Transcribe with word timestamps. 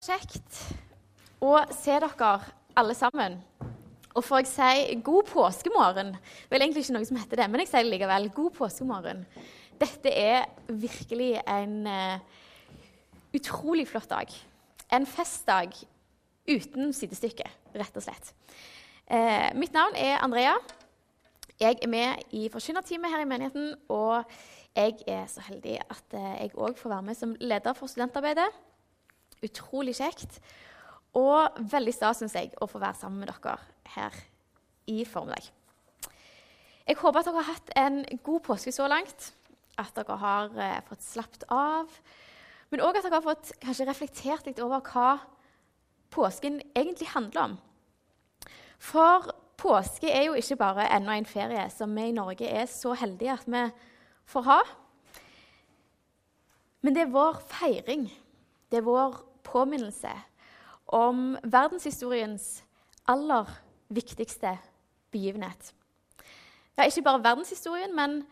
Kjekt 0.00 0.54
å 1.44 1.58
se 1.76 1.92
dere 2.00 2.28
alle 2.80 2.94
sammen. 2.96 3.34
Og 4.16 4.24
får 4.24 4.38
jeg 4.40 4.48
si 4.48 4.94
god 5.04 5.26
påskemorgen? 5.28 6.14
Vel, 6.48 6.62
egentlig 6.62 6.86
ikke 6.86 6.94
noe 6.96 7.04
som 7.04 7.18
heter 7.20 7.42
det, 7.42 7.48
men 7.52 7.60
jeg 7.60 7.68
sier 7.68 7.84
det 7.84 7.90
likevel. 7.92 8.30
God 8.32 8.54
påskemorgen. 8.56 9.20
Dette 9.76 10.14
er 10.16 10.46
virkelig 10.72 11.34
en 11.44 11.74
uh, 11.84 12.16
utrolig 13.36 13.84
flott 13.90 14.08
dag. 14.08 14.32
En 14.88 15.04
festdag 15.04 15.76
uten 16.48 16.96
sidestykke, 16.96 17.50
rett 17.76 18.00
og 18.00 18.06
slett. 18.06 18.32
Uh, 19.04 19.52
mitt 19.60 19.76
navn 19.76 20.00
er 20.00 20.16
Andrea. 20.24 20.56
Jeg 21.60 21.76
er 21.76 21.92
med 21.92 22.24
i 22.32 22.46
forkynnerteamet 22.48 23.12
her 23.12 23.26
i 23.26 23.28
menigheten, 23.28 23.76
og 23.92 24.24
jeg 24.72 24.96
er 25.04 25.28
så 25.28 25.44
heldig 25.44 25.76
at 25.84 26.16
uh, 26.16 26.34
jeg 26.40 26.56
òg 26.56 26.80
får 26.80 26.96
være 26.96 27.08
med 27.12 27.20
som 27.20 27.36
leder 27.36 27.76
for 27.76 27.92
studentarbeidet. 27.92 28.48
Utrolig 29.46 29.96
kjekt. 29.98 30.40
Og 31.16 31.56
veldig 31.72 31.94
stas, 31.94 32.20
syns 32.20 32.36
jeg, 32.36 32.52
å 32.60 32.68
få 32.70 32.80
være 32.82 33.00
sammen 33.00 33.24
med 33.24 33.32
dere 33.32 33.56
her 33.96 34.16
i 34.90 35.02
formiddag. 35.08 35.48
Jeg 36.86 36.98
håper 36.98 37.20
at 37.20 37.28
dere 37.28 37.42
har 37.42 37.52
hatt 37.54 37.72
en 37.78 38.00
god 38.26 38.42
påske 38.46 38.72
så 38.74 38.86
langt. 38.90 39.32
At 39.78 39.94
dere 39.96 40.16
har 40.20 40.54
eh, 40.58 40.80
fått 40.88 41.06
slappet 41.06 41.46
av. 41.54 41.90
Men 42.70 42.82
òg 42.86 42.98
at 42.98 43.06
dere 43.06 43.18
har 43.18 43.26
fått 43.26 43.52
kanskje 43.62 43.86
reflektert 43.88 44.46
litt 44.46 44.62
over 44.62 44.82
hva 44.86 45.18
påsken 46.14 46.60
egentlig 46.74 47.10
handler 47.14 47.48
om. 47.48 47.56
For 48.80 49.30
påske 49.60 50.10
er 50.10 50.28
jo 50.28 50.36
ikke 50.38 50.58
bare 50.60 50.88
enda 50.94 51.14
en 51.18 51.28
ferie 51.28 51.66
som 51.74 51.92
vi 51.94 52.08
i 52.08 52.16
Norge 52.16 52.48
er 52.48 52.68
så 52.70 52.94
heldige 52.98 53.34
at 53.34 53.48
vi 53.50 53.64
får 54.30 54.46
ha. 54.46 54.60
Men 56.80 56.96
det 56.96 57.04
er 57.04 57.12
vår 57.12 57.42
feiring. 57.50 58.06
Det 58.70 58.80
er 58.80 58.86
vår 58.86 59.18
påminnelse 59.46 60.12
om 60.86 61.36
verdenshistoriens 61.42 62.62
aller 63.08 63.50
viktigste 63.88 64.56
begivenhet. 65.10 65.72
Ja, 66.78 66.86
ikke 66.86 67.02
bare 67.02 67.22
verdenshistorien, 67.24 67.94
men 67.96 68.22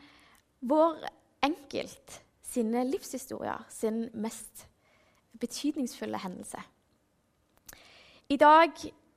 vår 0.61 1.05
enkelt 1.43 2.21
sine 2.43 2.85
livshistorier, 2.89 3.65
sin 3.69 4.09
mest 4.15 4.67
betydningsfulle 5.41 6.19
hendelse. 6.19 6.59
I 8.29 8.37
dag 8.37 8.73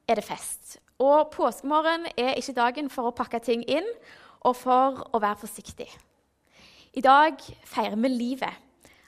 er 0.07 0.15
det 0.15 0.23
fest, 0.23 0.79
og 0.99 1.31
påskemorgen 1.33 2.05
er 2.17 2.37
ikke 2.37 2.55
dagen 2.57 2.89
for 2.89 3.09
å 3.09 3.15
pakke 3.15 3.39
ting 3.43 3.63
inn 3.67 3.87
og 4.45 4.55
for 4.55 5.01
å 5.11 5.21
være 5.21 5.41
forsiktig. 5.41 5.87
I 6.93 7.01
dag 7.01 7.39
feirer 7.65 7.95
vi 7.95 8.11
livet. 8.11 8.53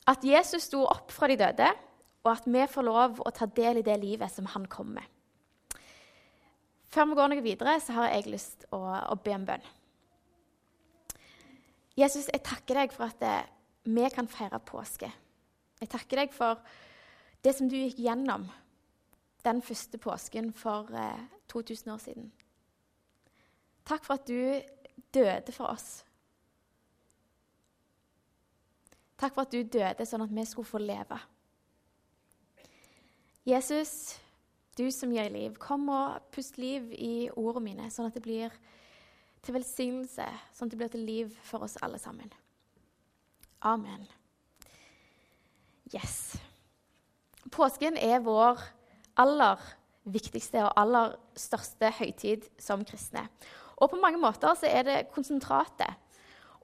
At 0.07 0.23
Jesus 0.23 0.67
sto 0.67 0.83
opp 0.87 1.11
fra 1.11 1.27
de 1.31 1.37
døde, 1.39 1.69
og 2.23 2.31
at 2.31 2.47
vi 2.47 2.63
får 2.71 2.87
lov 2.87 3.19
å 3.19 3.33
ta 3.35 3.47
del 3.51 3.81
i 3.81 3.85
det 3.85 3.97
livet 3.99 4.31
som 4.31 4.47
han 4.53 4.67
kom 4.71 4.93
med. 4.95 5.03
Før 6.93 7.09
vi 7.09 7.17
går 7.17 7.31
noe 7.31 7.43
videre, 7.43 7.73
så 7.81 7.95
har 7.97 8.11
jeg 8.11 8.29
lyst 8.31 8.63
til 8.63 8.77
å, 8.77 8.81
å, 9.11 9.17
be 9.17 9.33
en 9.33 9.47
bønn. 9.47 9.63
Jesus, 11.97 12.29
jeg 12.29 12.43
takker 12.45 12.79
deg 12.83 12.93
for 12.93 13.09
at 13.09 13.19
det, 13.21 13.33
eh, 13.41 13.49
vi 13.83 14.05
kan 14.13 14.29
feire 14.31 14.61
påske. 14.63 15.09
Jeg 15.81 15.89
takker 15.91 16.21
deg 16.21 16.31
for 16.31 16.61
det 17.43 17.51
som 17.57 17.67
du 17.67 17.75
gikk 17.75 17.97
gjennom 17.99 18.45
den 19.43 19.59
første 19.65 19.99
påsken 19.99 20.53
for 20.55 20.87
eh, 20.95 21.25
2000 21.51 21.91
år 21.91 21.99
siden. 22.05 22.31
Takk 23.83 24.05
for 24.05 24.15
at 24.15 24.29
du 24.29 24.61
døde 25.13 25.51
for 25.51 25.73
oss. 25.73 26.05
Takk 29.19 29.35
for 29.35 29.43
at 29.43 29.51
du 29.51 29.61
døde 29.65 30.07
sånn 30.07 30.23
at 30.23 30.31
vi 30.33 30.45
skulle 30.47 30.69
få 30.69 30.81
leve. 30.81 31.19
Jesus, 33.43 34.19
du 34.77 34.87
som 34.91 35.11
gir 35.11 35.27
liv, 35.33 35.57
kom 35.59 35.89
og 35.91 36.23
pust 36.31 36.57
liv 36.57 36.85
i 36.95 37.27
ordene 37.35 37.65
mine, 37.65 37.89
sånn 37.91 38.07
at 38.07 38.15
det 38.15 38.23
blir 38.23 38.53
til 39.43 39.57
velsignelse, 39.57 40.27
sånn 40.55 40.69
at 40.69 40.73
det 40.73 40.79
blir 40.79 40.91
til 40.93 41.03
liv 41.03 41.33
for 41.43 41.65
oss 41.65 41.75
alle 41.83 41.99
sammen. 41.99 42.31
Amen. 43.67 44.07
Yes. 45.91 46.37
Påsken 47.51 47.99
er 47.99 48.23
vår 48.23 48.63
aller 49.19 49.61
viktigste 50.07 50.63
og 50.63 50.73
aller 50.79 51.17
største 51.39 51.91
høytid 51.99 52.47
som 52.59 52.83
kristne. 52.87 53.27
Og 53.83 53.91
på 53.91 53.99
mange 53.99 54.19
måter 54.21 54.55
så 54.55 54.71
er 54.71 54.87
det 54.87 54.99
konsentratet 55.11 55.99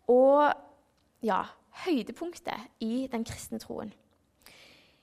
og 0.09 0.47
ja, 1.23 1.43
høydepunktet 1.83 2.71
i 2.83 3.07
den 3.11 3.25
kristne 3.27 3.59
troen. 3.61 3.91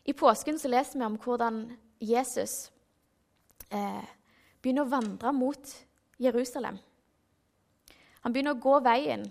I 0.06 0.12
påsken 0.12 0.58
så 0.58 0.70
leser 0.70 0.98
vi 0.98 1.04
om 1.04 1.16
hvordan 1.18 1.64
Jesus 1.98 2.70
eh, 3.74 4.04
begynner 4.62 4.86
å 4.86 4.92
vandre 4.92 5.32
mot 5.34 5.72
Jerusalem. 6.22 6.78
Han 8.22 8.34
begynner 8.34 8.54
å 8.54 8.62
gå 8.62 8.78
veien 8.86 9.26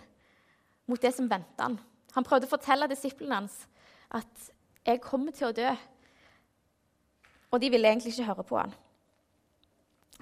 mot 0.89 1.01
det 1.01 1.13
som 1.15 1.29
venter 1.31 1.63
han. 1.63 1.77
Han 2.15 2.27
prøvde 2.27 2.49
å 2.49 2.51
fortelle 2.51 2.89
disiplene 2.91 3.39
hans 3.39 3.55
at 4.11 4.51
'jeg 4.85 5.01
kommer 5.01 5.31
til 5.31 5.47
å 5.47 5.55
dø'. 5.55 5.77
Og 7.51 7.61
de 7.61 7.69
ville 7.69 7.87
egentlig 7.87 8.13
ikke 8.13 8.27
høre 8.27 8.43
på 8.43 8.57
han. 8.57 8.73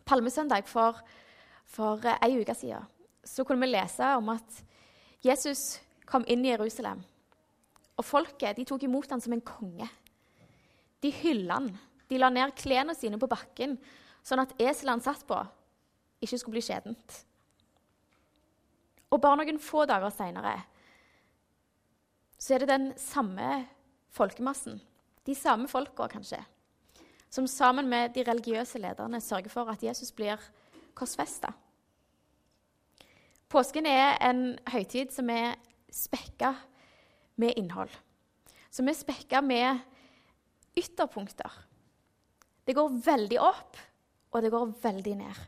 Palmesøndag 0.05 0.67
for, 0.67 1.01
for 1.65 1.99
ei 2.21 2.41
uke 2.41 2.53
siden 2.53 2.85
så 3.25 3.43
kunne 3.43 3.61
vi 3.61 3.71
lese 3.71 4.03
om 4.17 4.29
at 4.29 4.63
Jesus 5.23 5.81
kom 6.05 6.25
inn 6.27 6.45
i 6.45 6.49
Jerusalem. 6.49 7.03
Og 7.97 8.05
folket 8.05 8.57
de 8.57 8.65
tok 8.65 8.83
imot 8.83 9.09
ham 9.09 9.19
som 9.19 9.33
en 9.33 9.41
konge. 9.41 9.89
De 11.03 11.11
hylla 11.11 11.59
han. 11.59 11.69
De 12.09 12.19
la 12.19 12.29
ned 12.31 12.55
klærne 12.59 12.95
sine 12.95 13.19
på 13.19 13.29
bakken, 13.31 13.77
sånn 14.23 14.43
at 14.43 14.53
eselet 14.61 14.95
han 14.95 15.03
satt 15.03 15.23
på, 15.27 15.37
ikke 16.23 16.39
skulle 16.39 16.57
bli 16.57 16.65
skjedent. 16.65 17.17
Og 19.13 19.21
bare 19.21 19.43
noen 19.43 19.59
få 19.61 19.85
dager 19.89 20.13
seinere 20.13 20.57
så 22.43 22.57
er 22.57 22.63
det 22.63 22.73
den 22.73 22.89
samme 22.99 23.61
folkemassen, 24.11 24.81
de 25.23 25.35
samme 25.37 25.69
folka 25.71 26.09
kanskje, 26.11 26.41
som 27.31 27.47
sammen 27.47 27.87
med 27.87 28.11
de 28.17 28.25
religiøse 28.27 28.81
lederne 28.83 29.21
sørger 29.23 29.53
for 29.53 29.71
at 29.71 29.83
Jesus 29.85 30.11
blir 30.11 30.41
korsfesta. 30.93 31.53
Påsken 33.47 33.87
er 33.87 34.17
en 34.27 34.57
høytid 34.73 35.13
som 35.15 35.29
er 35.31 35.55
spekka 35.93 36.51
med 37.39 37.55
innhold. 37.55 37.93
Som 38.73 38.91
er 38.91 38.97
spekka 38.97 39.39
med 39.45 39.79
ytterpunkter. 40.75 41.51
Det 42.63 42.75
går 42.75 43.01
veldig 43.05 43.39
opp, 43.43 43.79
og 44.33 44.43
det 44.43 44.51
går 44.53 44.71
veldig 44.83 45.15
ned. 45.19 45.41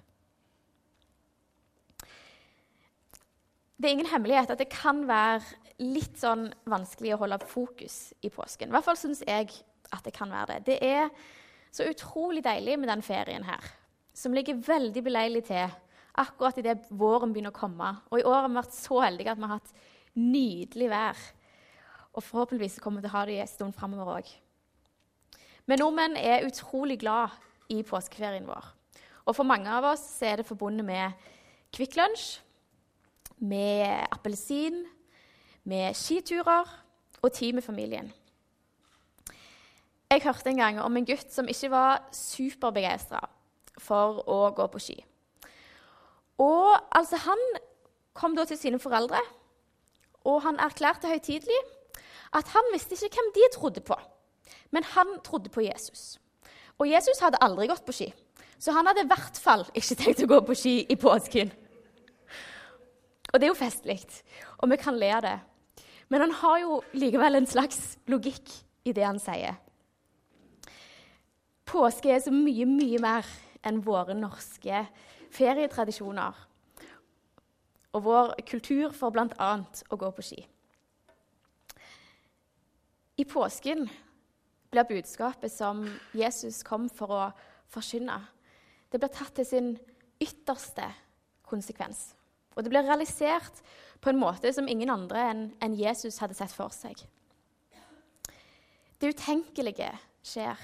Det 3.75 3.90
er 3.90 3.96
ingen 3.97 4.09
hemmelighet 4.09 4.53
at 4.53 4.62
det 4.62 4.72
kan 4.72 5.02
være 5.08 5.44
litt 5.84 6.19
sånn 6.19 6.47
vanskelig 6.72 7.16
å 7.16 7.22
holde 7.25 7.41
fokus 7.50 8.13
i 8.24 8.31
påsken. 8.31 8.69
I 8.69 8.75
hvert 8.75 8.88
fall 8.88 9.00
syns 9.00 9.24
jeg 9.28 9.50
at 9.91 10.06
det 10.06 10.13
kan 10.16 10.31
være 10.31 10.59
det. 10.59 10.75
Det 10.75 10.78
er 10.84 11.09
så 11.75 11.88
utrolig 11.92 12.44
deilig 12.46 12.78
med 12.80 12.90
den 12.90 13.03
ferien 13.03 13.44
her, 13.44 13.63
som 14.16 14.36
ligger 14.36 14.62
veldig 14.63 15.03
beleilig 15.03 15.44
til 15.50 15.68
akkurat 16.16 16.57
idet 16.62 16.88
våren 16.96 17.34
begynner 17.36 17.52
å 17.52 17.57
komme. 17.57 17.90
Og 18.07 18.22
i 18.22 18.24
år 18.24 18.46
har 18.46 18.47
vi 18.47 18.59
vært 18.62 18.78
så 18.78 19.02
heldige 19.03 19.34
at 19.34 19.42
vi 19.42 19.50
har 19.50 19.57
hatt 19.57 19.75
nydelig 20.16 20.90
vær. 20.94 21.25
Og 22.16 22.24
forhåpentligvis 22.24 22.80
kommer 22.80 23.02
vi 23.02 23.07
til 23.07 23.12
å 23.12 23.18
ha 23.18 23.25
det 23.28 23.40
en 23.44 23.52
stund 23.52 23.75
framover 23.75 24.22
òg. 24.22 24.31
Men 25.66 25.81
nordmenn 25.81 26.18
er 26.18 26.46
utrolig 26.46 27.00
glad 27.02 27.34
i 27.74 27.81
påskeferien 27.84 28.46
vår. 28.48 28.66
Og 29.26 29.36
for 29.38 29.48
mange 29.48 29.72
av 29.72 29.88
oss 29.96 30.03
er 30.22 30.38
det 30.40 30.46
forbundet 30.46 30.86
med 30.86 31.30
Kvikk 31.74 31.98
Lunsj, 31.98 32.28
med 33.42 34.06
appelsin, 34.14 34.84
med 35.66 35.98
skiturer 35.98 36.70
og 37.22 37.34
tid 37.34 37.58
med 37.58 37.66
familien. 37.66 38.14
Jeg 40.12 40.22
hørte 40.24 40.52
en 40.52 40.62
gang 40.62 40.78
om 40.80 40.98
en 40.98 41.08
gutt 41.08 41.34
som 41.34 41.50
ikke 41.50 41.72
var 41.74 42.04
superbegeistra 42.14 43.24
for 43.81 44.22
å 44.30 44.54
gå 44.56 44.68
på 44.72 44.80
ski. 44.80 45.00
Og 46.38 46.75
altså, 46.95 47.18
Han 47.18 47.42
kom 48.13 48.36
da 48.38 48.45
til 48.45 48.57
sine 48.57 48.80
foreldre, 48.80 49.19
og 50.24 50.42
han 50.42 50.60
erklærte 50.63 51.10
høytidelig 51.12 51.57
at 52.36 52.48
han 52.54 52.69
visste 52.74 52.95
ikke 52.95 53.18
hvem 53.18 53.34
de 53.36 53.50
trodde 53.54 53.81
på. 53.84 53.98
Men 54.71 54.88
han 54.95 55.18
trodde 55.25 55.50
på 55.50 55.63
Jesus. 55.65 56.19
Og 56.77 56.89
Jesus 56.89 57.21
hadde 57.24 57.42
aldri 57.44 57.69
gått 57.71 57.86
på 57.88 57.95
ski, 57.95 58.09
så 58.59 58.74
han 58.75 58.88
hadde 58.89 59.06
i 59.06 59.09
hvert 59.09 59.38
fall 59.39 59.63
ikke 59.74 59.97
tenkt 60.00 60.24
å 60.25 60.31
gå 60.31 60.42
på 60.47 60.57
ski 60.57 60.75
i 60.92 60.97
påsken. 61.00 61.51
Og 63.31 63.39
det 63.39 63.47
er 63.47 63.51
jo 63.51 63.59
festlig, 63.59 64.00
og 64.59 64.71
vi 64.71 64.80
kan 64.80 64.97
le 65.00 65.12
av 65.15 65.24
det. 65.25 65.38
Men 66.12 66.27
han 66.27 66.36
har 66.42 66.59
jo 66.62 66.81
likevel 66.95 67.39
en 67.39 67.50
slags 67.50 67.95
logikk 68.12 68.51
i 68.86 68.94
det 68.94 69.06
han 69.06 69.19
sier. 69.19 69.57
Påske 71.65 72.12
er 72.13 72.21
så 72.21 72.31
mye, 72.31 72.68
mye 72.69 73.00
mer 73.01 73.30
enn 73.65 73.81
våre 73.83 74.13
norske 74.18 74.83
ferietradisjoner 75.33 76.44
og 77.95 78.03
vår 78.06 78.33
kultur 78.45 78.91
for 78.94 79.15
bl.a. 79.15 79.51
å 79.63 79.98
gå 80.00 80.12
på 80.15 80.25
ski. 80.25 80.41
I 83.15 83.24
påsken 83.24 83.88
blir 84.75 84.89
budskapet 84.98 85.51
som 85.51 85.86
Jesus 86.16 86.62
kom 86.68 86.89
for 86.92 87.16
å 87.16 87.24
forkynne, 87.72 88.19
det 88.92 89.00
blir 89.00 89.12
tatt 89.12 89.36
til 89.39 89.48
sin 89.48 89.74
ytterste 90.22 90.88
konsekvens. 91.48 92.13
Og 92.56 92.63
det 92.63 92.72
blir 92.72 92.88
realisert 92.88 93.62
på 94.04 94.12
en 94.12 94.19
måte 94.19 94.51
som 94.56 94.68
ingen 94.68 94.92
andre 94.92 95.27
enn 95.63 95.75
Jesus 95.80 96.19
hadde 96.24 96.38
sett 96.38 96.54
for 96.56 96.72
seg. 96.75 97.00
Det 99.00 99.12
utenkelige 99.12 99.92
skjer. 100.25 100.60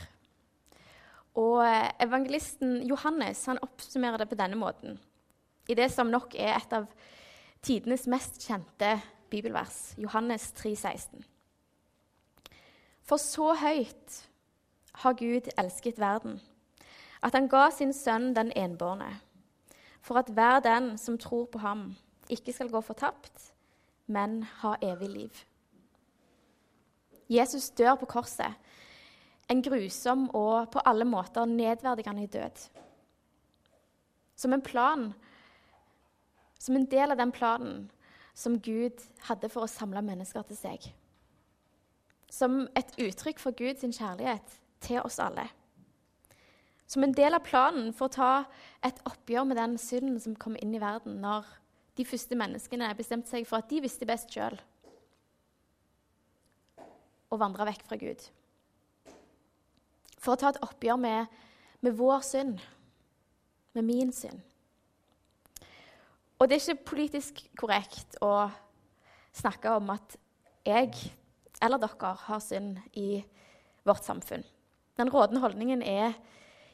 Og 1.39 1.63
evangelisten 2.03 2.79
Johannes 2.87 3.43
han 3.47 3.59
oppsummerer 3.63 4.23
det 4.23 4.29
på 4.31 4.39
denne 4.39 4.59
måten. 4.59 4.99
I 5.69 5.75
det 5.77 5.91
som 5.93 6.11
nok 6.11 6.35
er 6.35 6.57
et 6.57 6.73
av 6.75 6.87
tidenes 7.63 8.07
mest 8.11 8.41
kjente 8.43 8.97
bibelvers, 9.31 9.93
Johannes 9.99 10.49
3, 10.57 10.75
16. 10.75 11.30
For 13.01 13.17
så 13.21 13.53
høyt 13.57 14.21
har 15.03 15.17
Gud 15.19 15.49
elsket 15.57 15.99
verden, 15.99 16.39
at 17.23 17.35
han 17.37 17.49
ga 17.51 17.69
sin 17.73 17.93
sønn 17.93 18.33
den 18.35 18.51
enbårne, 18.55 19.09
for 20.01 20.17
at 20.21 20.29
hver 20.29 20.59
den 20.65 20.97
som 20.97 21.17
tror 21.17 21.45
på 21.45 21.61
ham, 21.61 21.95
ikke 22.29 22.53
skal 22.53 22.71
gå 22.71 22.81
fortapt, 22.81 23.51
men 24.07 24.43
ha 24.61 24.75
evig 24.81 25.09
liv. 25.09 25.41
Jesus 27.29 27.69
dør 27.69 27.95
på 27.95 28.05
korset, 28.05 28.53
en 29.51 29.61
grusom 29.63 30.29
og 30.35 30.71
på 30.71 30.79
alle 30.85 31.05
måter 31.05 31.45
nedverdigende 31.45 32.27
død. 32.27 32.67
Som 34.35 34.53
en 34.53 34.61
plan, 34.61 35.13
som 36.59 36.75
en 36.75 36.85
del 36.85 37.11
av 37.11 37.17
den 37.17 37.31
planen 37.31 37.91
som 38.33 38.59
Gud 38.59 39.03
hadde 39.27 39.49
for 39.49 39.65
å 39.65 39.71
samle 39.71 40.01
mennesker 40.05 40.45
til 40.47 40.57
seg. 40.57 40.87
Som 42.31 42.63
et 42.79 42.93
uttrykk 42.95 43.41
for 43.43 43.55
Guds 43.57 43.83
kjærlighet 43.83 44.59
til 44.81 45.01
oss 45.03 45.19
alle. 45.19 45.49
Som 46.87 47.05
en 47.05 47.15
del 47.15 47.35
av 47.35 47.43
planen 47.45 47.91
for 47.95 48.09
å 48.09 48.15
ta 48.15 48.31
et 48.83 48.99
oppgjør 49.07 49.45
med 49.47 49.59
den 49.59 49.77
synden 49.79 50.19
som 50.19 50.35
kom 50.35 50.57
inn 50.59 50.73
i 50.75 50.81
verden 50.81 51.19
når 51.23 51.47
de 51.99 52.07
første 52.07 52.35
menneskene 52.39 52.89
bestemte 52.97 53.31
seg 53.31 53.47
for 53.47 53.61
at 53.61 53.69
de 53.71 53.81
visste 53.83 54.07
best 54.07 54.31
sjøl, 54.31 54.55
og 57.31 57.39
vandra 57.39 57.67
vekk 57.67 57.83
fra 57.87 57.97
Gud. 57.99 58.23
For 60.19 60.33
å 60.33 60.39
ta 60.39 60.51
et 60.51 60.61
oppgjør 60.65 60.99
med, 60.99 61.41
med 61.81 61.95
vår 61.99 62.23
synd, 62.27 62.59
med 63.75 63.87
min 63.87 64.11
synd. 64.15 64.41
Og 66.41 66.49
det 66.49 66.57
er 66.57 66.63
ikke 66.63 66.89
politisk 66.91 67.39
korrekt 67.59 68.17
å 68.25 68.49
snakke 69.37 69.75
om 69.77 69.93
at 69.93 70.17
jeg 70.65 71.11
eller 71.61 71.81
dere 71.81 72.15
har 72.25 72.41
synd 72.43 72.79
i 72.97 73.23
vårt 73.87 74.03
samfunn. 74.03 74.43
Den 74.97 75.09
rådende 75.09 75.41
holdningen 75.41 75.81
er 75.81 76.13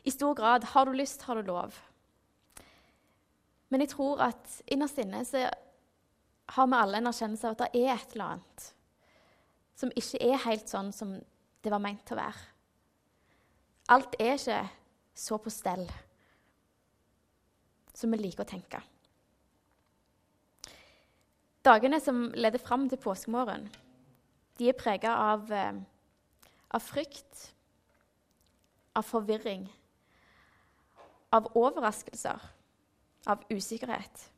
i 0.07 0.12
stor 0.12 0.34
grad 0.36 0.63
har 0.63 0.86
du 0.86 0.95
lyst, 0.95 1.22
har 1.28 1.36
du 1.36 1.48
lov. 1.48 1.75
Men 3.69 3.84
jeg 3.84 3.92
tror 3.92 4.22
at 4.24 4.62
innerst 4.72 5.00
inne 5.04 5.24
så 5.28 5.44
har 6.56 6.68
vi 6.68 6.80
alle 6.80 7.01
en 7.01 7.10
erkjennelse 7.12 7.48
av 7.48 7.56
at 7.57 7.63
det 7.66 7.81
er 7.84 7.94
et 7.94 8.13
eller 8.16 8.38
annet 8.38 8.68
som 9.78 9.92
ikke 10.00 10.22
er 10.24 10.45
helt 10.48 10.72
sånn 10.72 10.94
som 10.95 11.18
det 11.62 11.74
var 11.74 11.84
meint 11.84 12.06
til 12.07 12.16
å 12.16 12.22
være. 12.22 12.45
Alt 13.94 14.16
er 14.19 14.38
ikke 14.38 14.62
så 15.18 15.39
på 15.42 15.51
stell 15.51 15.86
som 17.98 18.13
vi 18.13 18.19
liker 18.22 18.45
å 18.45 18.50
tenke. 18.50 18.80
Dagene 21.68 22.00
som 22.00 22.30
leder 22.38 22.62
fram 22.63 22.86
til 22.88 23.01
påskemorgen, 23.01 23.68
de 24.57 24.69
er 24.69 24.77
prega 24.77 25.13
av, 25.33 25.51
eh, 25.51 25.74
av 26.71 26.81
frykt, 26.81 27.51
av 28.95 29.06
forvirring, 29.06 29.68
av 31.33 31.51
overraskelser, 31.56 32.42
av 33.27 33.44
usikkerhet. 33.51 34.30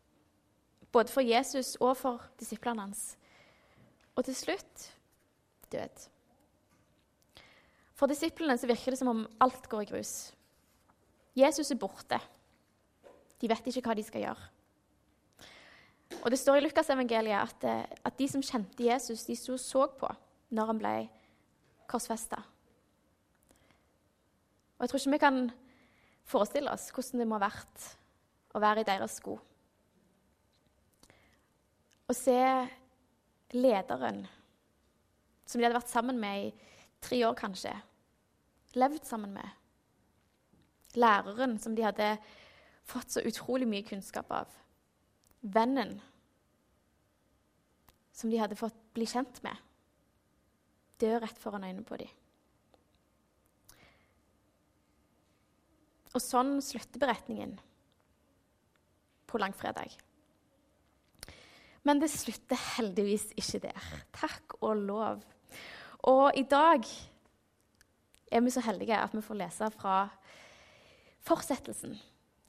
Både 0.91 1.09
for 1.13 1.21
Jesus 1.21 1.75
og 1.79 1.97
for 1.97 2.29
disiplene 2.39 2.81
hans. 2.81 3.15
Og 4.17 4.25
til 4.25 4.35
slutt 4.35 4.89
død. 5.71 6.07
For 7.95 8.07
disiplene 8.07 8.57
så 8.57 8.67
virker 8.67 8.95
det 8.95 8.99
som 8.99 9.11
om 9.11 9.25
alt 9.43 9.69
går 9.69 9.85
i 9.85 9.89
grus. 9.91 10.13
Jesus 11.35 11.71
er 11.71 11.79
borte. 11.79 12.19
De 13.39 13.47
vet 13.47 13.67
ikke 13.69 13.85
hva 13.85 13.95
de 13.95 14.03
skal 14.03 14.25
gjøre. 14.25 14.47
Og 16.23 16.31
Det 16.31 16.39
står 16.39 16.59
i 16.59 16.63
Lukasevangeliet 16.65 17.39
at, 17.39 17.63
eh, 17.63 17.85
at 18.05 18.17
de 18.19 18.27
som 18.27 18.41
kjente 18.43 18.83
Jesus, 18.83 19.23
de 19.25 19.35
sto 19.35 19.53
og 19.53 19.59
så 19.59 19.87
på 19.87 20.09
når 20.51 20.65
han 20.65 20.79
ble 20.79 20.93
korsfesta. 21.87 22.41
Og 24.77 24.83
jeg 24.83 24.89
tror 24.89 24.99
ikke 24.99 25.11
vi 25.11 25.17
kan 25.17 25.39
forestille 26.29 26.71
oss 26.71 26.89
hvordan 26.91 27.19
det 27.19 27.27
må 27.27 27.39
ha 27.39 27.47
vært 27.47 27.87
å 28.55 28.61
være 28.63 28.83
i 28.83 28.87
deres 28.87 29.15
sko. 29.19 29.37
Å 32.09 32.15
se 32.17 32.39
lederen 33.53 34.25
som 35.45 35.59
de 35.59 35.65
hadde 35.65 35.77
vært 35.77 35.91
sammen 35.91 36.19
med 36.21 36.47
i 36.47 36.51
tre 37.01 37.23
år, 37.25 37.35
kanskje, 37.37 37.73
levd 38.77 39.05
sammen 39.05 39.33
med. 39.33 39.49
Læreren 40.99 41.57
som 41.61 41.75
de 41.75 41.85
hadde 41.85 42.17
fått 42.89 43.13
så 43.13 43.23
utrolig 43.25 43.67
mye 43.69 43.85
kunnskap 43.85 44.29
av 44.33 44.53
vennen 45.41 45.99
som 48.19 48.31
de 48.31 48.39
hadde 48.41 48.57
fått 48.59 48.75
bli 48.95 49.07
kjent 49.07 49.39
med, 49.45 49.55
dør 50.99 51.21
rett 51.23 51.39
foran 51.39 51.63
øynene 51.63 51.87
på 51.87 51.99
dem. 52.01 52.11
Og 56.09 56.23
sånn 56.23 56.57
slutter 56.65 56.99
beretningen 56.99 57.53
på 59.29 59.39
langfredag. 59.39 59.93
Men 61.87 62.01
det 62.01 62.09
slutter 62.11 62.59
heldigvis 62.75 63.29
ikke 63.39 63.61
der. 63.69 63.91
Takk 64.17 64.57
og 64.59 64.81
lov. 64.89 65.21
Og 66.09 66.35
i 66.37 66.43
dag 66.49 66.83
er 68.29 68.43
vi 68.43 68.53
så 68.53 68.63
heldige 68.65 68.97
at 68.99 69.13
vi 69.15 69.23
får 69.23 69.39
lese 69.39 69.69
fra 69.77 70.01
fortsettelsen, 71.29 71.95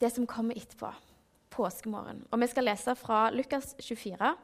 det 0.00 0.10
som 0.14 0.28
kommer 0.28 0.58
etterpå 0.58 0.90
påskemorgen. 1.52 2.24
Og 2.30 2.40
vi 2.40 2.48
skal 2.50 2.68
lese 2.68 2.94
fra 2.98 3.28
Lukas 3.34 3.74
24, 3.82 4.34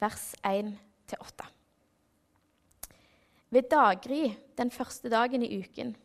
vers 0.00 0.34
1-8. 0.46 1.46
Ved 3.50 3.66
daggry 3.70 4.30
den 4.58 4.70
første 4.70 5.10
dagen 5.10 5.42
i 5.42 5.58
uken 5.60 5.96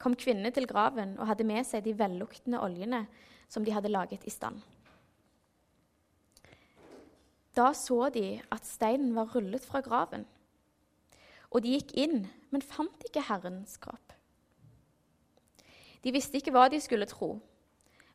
kom 0.00 0.16
kvinnene 0.18 0.50
til 0.50 0.66
graven 0.66 1.14
og 1.18 1.28
hadde 1.30 1.46
med 1.46 1.64
seg 1.68 1.84
de 1.84 1.94
velluktende 1.98 2.60
oljene 2.60 3.04
som 3.48 3.64
de 3.64 3.72
hadde 3.72 3.92
laget 3.92 4.24
i 4.26 4.32
stand. 4.32 4.58
Da 7.54 7.70
så 7.76 8.08
de 8.10 8.40
at 8.50 8.66
steinen 8.66 9.14
var 9.14 9.30
rullet 9.34 9.62
fra 9.62 9.80
graven. 9.84 10.24
Og 11.54 11.62
de 11.62 11.76
gikk 11.76 11.92
inn, 11.94 12.24
men 12.50 12.64
fant 12.66 13.06
ikke 13.06 13.22
Herrens 13.28 13.76
kropp. 13.78 14.16
De 16.02 16.12
visste 16.12 16.40
ikke 16.40 16.52
hva 16.52 16.66
de 16.68 16.80
skulle 16.82 17.06
tro, 17.08 17.36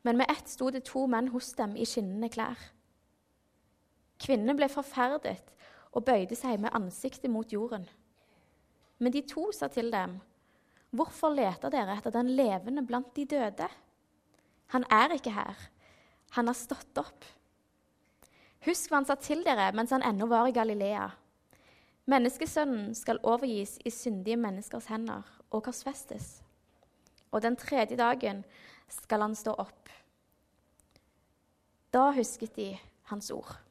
men 0.04 0.20
med 0.20 0.30
ett 0.30 0.52
sto 0.52 0.68
det 0.70 0.84
to 0.90 1.06
menn 1.08 1.32
hos 1.32 1.54
dem 1.56 1.78
i 1.80 1.88
skinnende 1.88 2.30
klær. 2.30 2.60
Kvinnene 4.20 4.56
ble 4.58 4.68
forferdet 4.72 5.54
og 5.96 6.06
bøyde 6.06 6.36
seg 6.38 6.60
med 6.62 6.74
ansiktet 6.76 7.32
mot 7.32 7.50
jorden. 7.52 7.88
Men 9.00 9.14
de 9.16 9.22
to 9.22 9.52
sa 9.56 9.68
til 9.68 9.92
dem, 9.92 10.20
'Hvorfor 10.92 11.30
leter 11.30 11.70
dere 11.70 11.98
etter 11.98 12.12
den 12.12 12.30
levende 12.36 12.86
blant 12.86 13.16
de 13.16 13.26
døde?' 13.26 13.70
'Han 14.68 14.84
er 14.92 15.14
ikke 15.14 15.32
her. 15.32 15.56
Han 16.32 16.48
har 16.48 16.54
stått 16.54 16.98
opp.' 16.98 17.26
Husk 18.66 18.90
hva 18.90 18.98
han 19.00 19.06
sa 19.06 19.16
til 19.16 19.44
dere 19.44 19.72
mens 19.72 19.92
han 19.92 20.04
ennå 20.04 20.28
var 20.28 20.48
i 20.48 20.52
Galilea. 20.52 21.10
Menneskesønnen 22.06 22.96
skal 22.96 23.22
overgis 23.24 23.78
i 23.86 23.90
syndige 23.90 24.38
menneskers 24.38 24.86
hender 24.86 25.24
og 25.52 25.64
korsfestes. 25.64 26.42
Og 27.32 27.42
den 27.42 27.56
tredje 27.56 27.96
dagen 27.96 28.44
skal 28.90 29.22
han 29.22 29.36
stå 29.36 29.54
opp. 29.54 29.90
Da 31.94 32.12
husket 32.12 32.56
de 32.56 32.78
hans 33.04 33.32
ord. 33.32 33.69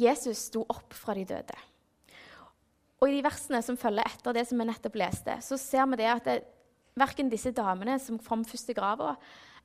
Jesus 0.00 0.48
sto 0.48 0.64
opp 0.68 0.94
fra 0.96 1.14
de 1.14 1.24
døde. 1.28 1.56
Og 3.00 3.10
I 3.10 3.18
de 3.18 3.24
versene 3.26 3.60
som 3.62 3.78
følger 3.78 4.06
etter 4.08 4.34
det 4.34 4.46
som 4.48 4.60
vi 4.60 4.66
nettopp 4.68 4.96
leste, 4.98 5.36
så 5.44 5.58
ser 5.60 5.86
vi 5.90 6.00
det 6.00 6.08
at 6.10 6.28
det, 6.28 6.38
verken 6.98 7.30
disse 7.30 7.52
damene 7.54 7.98
som 8.00 8.20
kom 8.22 8.44
først 8.46 8.70
til 8.70 8.78
grava, 8.78 9.14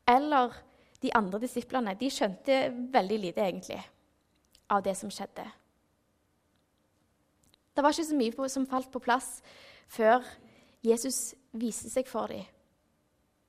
eller 0.10 0.56
de 1.00 1.14
andre 1.16 1.40
disiplene, 1.40 1.96
de 1.96 2.10
skjønte 2.12 2.58
veldig 2.92 3.20
lite 3.24 3.46
egentlig 3.46 3.80
av 4.70 4.84
det 4.84 4.96
som 4.98 5.12
skjedde. 5.14 5.46
Det 7.74 7.84
var 7.86 7.96
ikke 7.96 8.10
så 8.10 8.18
mye 8.20 8.50
som 8.52 8.68
falt 8.68 8.90
på 8.92 9.00
plass 9.00 9.40
før 9.88 10.26
Jesus 10.84 11.36
viste 11.56 11.90
seg 11.92 12.10
for 12.10 12.32
dem 12.32 12.44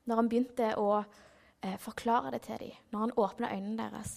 når 0.09 0.19
han 0.19 0.29
begynte 0.31 0.69
å 0.81 0.89
eh, 0.99 1.77
forklare 1.79 2.33
det 2.35 2.41
til 2.47 2.59
dem, 2.59 2.79
når 2.91 3.03
han 3.05 3.13
åpna 3.21 3.51
øynene 3.55 3.91
deres. 3.93 4.15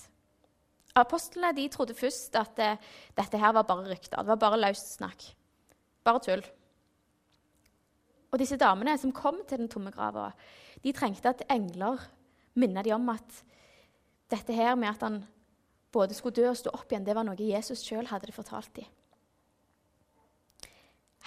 Apostlene 0.99 1.55
de 1.57 1.67
trodde 1.73 1.95
først 1.97 2.35
at 2.37 2.51
det, 2.57 2.73
dette 3.17 3.39
her 3.41 3.53
var 3.55 3.65
bare 3.65 3.87
rykter. 3.89 4.21
Det 4.21 4.29
var 4.35 4.41
bare 4.41 4.59
løst 4.61 4.95
snakk. 4.99 5.25
Bare 6.05 6.21
tull. 6.21 6.43
Og 8.33 8.41
disse 8.41 8.57
damene 8.57 8.95
som 8.97 9.13
kom 9.13 9.39
til 9.47 9.61
den 9.61 9.69
tomme 9.69 9.93
grava, 9.93 10.31
de 10.83 10.93
trengte 10.93 11.29
at 11.29 11.45
engler 11.53 12.01
minnet 12.57 12.85
dem 12.85 12.97
om 12.97 13.13
at 13.13 13.41
dette 14.33 14.53
her 14.53 14.75
med 14.77 14.89
at 14.89 15.05
han 15.05 15.19
både 15.93 16.17
skulle 16.17 16.35
dø 16.35 16.47
og 16.49 16.57
stå 16.57 16.73
opp 16.73 16.89
igjen, 16.89 17.05
det 17.05 17.13
var 17.13 17.25
noe 17.25 17.37
Jesus 17.37 17.83
sjøl 17.85 18.09
hadde 18.09 18.29
det 18.29 18.35
fortalt 18.35 18.73
dem. 18.77 18.89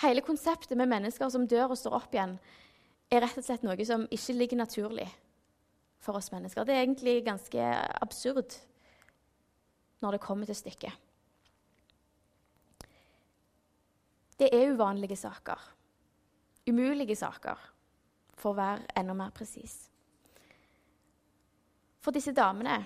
Hele 0.02 0.20
konseptet 0.20 0.76
med 0.76 0.90
mennesker 0.90 1.30
som 1.32 1.46
dør 1.48 1.72
og 1.72 1.78
står 1.80 1.94
opp 1.96 2.14
igjen, 2.14 2.34
er 3.10 3.22
rett 3.22 3.38
og 3.38 3.46
slett 3.46 3.62
noe 3.64 3.86
som 3.86 4.04
ikke 4.12 4.34
ligger 4.34 4.60
naturlig 4.60 5.06
for 6.02 6.18
oss 6.18 6.32
mennesker. 6.34 6.66
Det 6.66 6.74
er 6.74 6.82
egentlig 6.82 7.20
ganske 7.24 7.68
absurd 8.02 8.58
når 10.02 10.16
det 10.16 10.24
kommer 10.24 10.48
til 10.48 10.58
stykket. 10.58 10.92
Det 14.36 14.50
er 14.52 14.72
uvanlige 14.74 15.16
saker. 15.16 15.60
Umulige 16.68 17.16
saker, 17.16 17.56
for 18.36 18.52
å 18.52 18.58
være 18.58 18.98
enda 18.98 19.14
mer 19.16 19.30
presis. 19.32 19.86
For 22.02 22.14
disse 22.14 22.34
damene, 22.36 22.80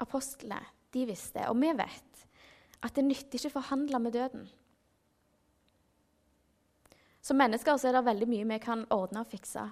apostlene, 0.00 0.62
de 0.90 1.04
visste, 1.06 1.44
og 1.46 1.58
vi 1.60 1.70
vet, 1.78 2.24
at 2.82 2.96
det 2.96 3.04
nytter 3.04 3.38
ikke 3.38 3.50
å 3.52 3.58
forhandle 3.60 4.00
med 4.02 4.16
døden. 4.16 4.48
Som 7.20 7.38
mennesker 7.38 7.76
er 7.76 7.94
det 7.94 8.06
veldig 8.06 8.28
mye 8.30 8.48
vi 8.54 8.58
kan 8.64 8.86
ordne 8.90 9.22
og 9.22 9.28
fikse. 9.30 9.66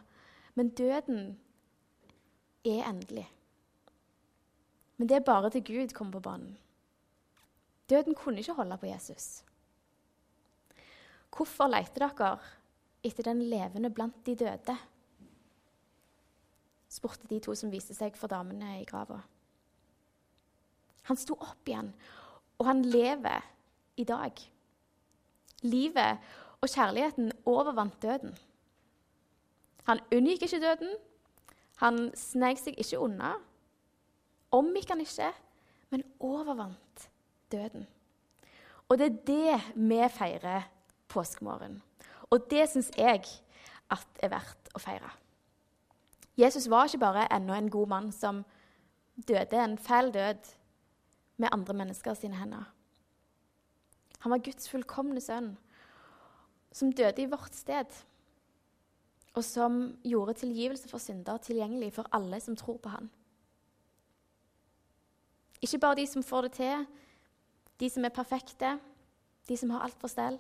Men 0.55 0.75
døden 0.77 1.39
er 2.67 2.85
endelig. 2.91 3.25
Men 4.99 5.09
det 5.09 5.17
er 5.17 5.27
bare 5.27 5.51
til 5.55 5.65
Gud 5.65 5.95
kommer 5.95 6.19
på 6.19 6.25
banen. 6.27 6.57
Døden 7.91 8.15
kunne 8.15 8.43
ikke 8.43 8.57
holde 8.59 8.79
på 8.79 8.91
Jesus. 8.91 9.43
Hvorfor 11.33 11.71
leter 11.71 12.09
dere 12.09 12.39
etter 13.07 13.31
den 13.31 13.43
levende 13.47 13.91
blant 13.95 14.27
de 14.27 14.35
døde? 14.37 14.77
spurte 16.89 17.29
de 17.29 17.39
to 17.45 17.55
som 17.55 17.71
viste 17.71 17.95
seg 17.95 18.17
for 18.17 18.33
damene 18.33 18.79
i 18.81 18.87
grava. 18.89 19.21
Han 21.09 21.17
sto 21.21 21.37
opp 21.37 21.69
igjen, 21.69 21.93
og 22.59 22.67
han 22.67 22.83
lever 22.83 23.45
i 24.01 24.05
dag. 24.09 24.41
Livet 25.63 26.31
og 26.61 26.69
kjærligheten 26.69 27.33
overvant 27.47 28.01
døden. 28.03 28.35
Han 29.89 30.01
unngikk 30.13 30.43
ikke 30.49 30.61
døden. 30.65 30.97
Han 31.85 32.09
snek 32.19 32.59
seg 32.61 32.81
ikke 32.81 33.01
unna. 33.05 33.37
Omgikk 34.55 34.89
han 34.93 35.01
ikke, 35.05 35.33
men 35.91 36.05
overvant 36.21 37.09
døden. 37.53 37.87
Og 38.89 38.99
det 38.99 39.07
er 39.07 39.23
det 39.29 39.61
vi 39.75 40.01
feirer 40.13 40.69
påskemorgen. 41.09 41.83
Og 42.31 42.51
det 42.51 42.69
syns 42.69 42.91
jeg 42.97 43.25
at 43.91 44.23
er 44.23 44.33
verdt 44.33 44.71
å 44.77 44.81
feire. 44.81 45.11
Jesus 46.39 46.69
var 46.71 46.87
ikke 46.87 47.03
bare 47.03 47.29
ennå 47.35 47.57
en 47.57 47.71
god 47.73 47.89
mann 47.91 48.11
som 48.13 48.45
døde 49.29 49.59
en 49.59 49.79
fæl 49.79 50.13
død 50.15 50.53
med 51.37 51.49
andre 51.53 51.75
mennesker 51.75 52.15
sine 52.15 52.37
hender. 52.37 52.69
Han 54.19 54.33
var 54.35 54.43
Guds 54.43 54.69
fullkomne 54.71 55.21
sønn 55.23 55.57
som 56.73 56.93
døde 56.93 57.23
i 57.23 57.31
vårt 57.31 57.55
sted, 57.57 57.87
og 59.35 59.45
som 59.45 59.79
gjorde 60.05 60.37
tilgivelse 60.41 60.89
for 60.91 61.03
synder 61.03 61.39
tilgjengelig 61.43 61.93
for 61.97 62.09
alle 62.13 62.41
som 62.41 62.57
tror 62.57 62.79
på 62.83 62.93
han. 62.93 63.11
Ikke 65.63 65.81
bare 65.83 65.99
de 65.99 66.07
som 66.07 66.23
får 66.23 66.47
det 66.47 66.53
til, 66.59 66.87
de 67.81 67.91
som 67.91 68.05
er 68.05 68.15
perfekte, 68.15 68.79
de 69.49 69.57
som 69.57 69.71
har 69.75 69.87
alt 69.87 69.99
på 69.99 70.11
stell, 70.11 70.39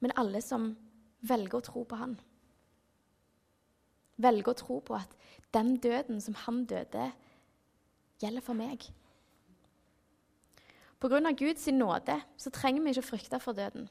men 0.00 0.14
alle 0.16 0.40
som 0.44 0.70
velger 1.26 1.58
å 1.58 1.64
tro 1.64 1.82
på 1.88 1.98
han. 1.98 2.14
Velger 4.18 4.52
å 4.52 4.58
tro 4.58 4.78
på 4.84 4.96
at 4.98 5.14
den 5.54 5.76
døden 5.82 6.20
som 6.22 6.36
han 6.46 6.64
døde, 6.68 7.10
gjelder 8.18 8.42
for 8.42 8.58
meg. 8.58 8.82
Av 10.98 11.28
Guds 11.38 11.68
nåde 11.70 12.16
så 12.36 12.50
trenger 12.50 12.82
vi 12.82 12.90
ikke 12.90 13.10
frykte 13.12 13.38
for 13.38 13.54
døden. 13.54 13.86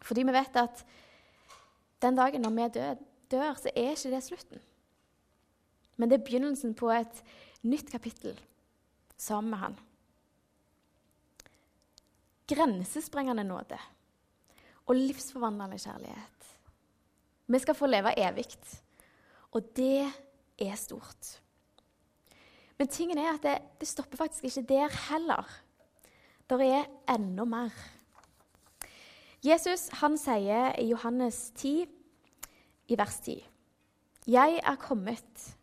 Fordi 0.00 0.24
vi 0.24 0.32
vet 0.32 0.56
at 0.56 0.80
den 2.00 2.16
dagen 2.16 2.44
når 2.44 2.54
vi 2.56 2.68
dør, 2.78 3.02
dør, 3.30 3.54
så 3.60 3.72
er 3.74 3.92
ikke 3.92 4.12
det 4.14 4.22
slutten. 4.24 4.62
Men 5.96 6.08
det 6.08 6.18
er 6.18 6.24
begynnelsen 6.24 6.74
på 6.76 6.88
et 6.92 7.22
nytt 7.64 7.90
kapittel 7.92 8.36
sammen 9.16 9.50
med 9.50 9.58
han. 9.58 9.78
Grensesprengende 12.46 13.44
nåde 13.44 13.78
og 14.86 14.94
livsforvandlende 14.94 15.78
kjærlighet. 15.82 16.52
Vi 17.46 17.58
skal 17.62 17.74
få 17.78 17.88
leve 17.90 18.14
evig, 18.18 18.46
og 19.54 19.66
det 19.76 20.06
er 20.58 20.78
stort. 20.78 21.40
Men 22.78 22.88
tingen 22.88 23.18
er 23.18 23.34
at 23.34 23.42
det, 23.42 23.58
det 23.80 23.88
stopper 23.88 24.20
faktisk 24.20 24.44
ikke 24.44 24.66
der 24.68 24.96
heller. 25.10 25.44
Det 26.50 26.60
er 26.62 26.84
enda 27.14 27.44
mer. 27.44 27.74
Jesus 29.42 29.88
han 30.00 30.16
sier 30.18 30.74
i 30.80 30.88
Johannes 30.90 31.50
10, 31.58 31.86
i 32.88 32.98
vers 32.98 33.18
10.: 33.24 33.36
Jeg 34.26 34.60
er 34.62 34.76
kommet 34.76 35.56